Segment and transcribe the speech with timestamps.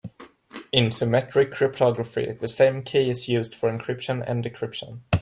[0.71, 5.01] In symmetric cryptography the same key is used for encryption and decryption.